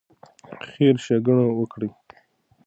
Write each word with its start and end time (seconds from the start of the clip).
خیر 0.69 0.95
ښېګڼه 1.03 1.45
وکړئ. 1.59 1.89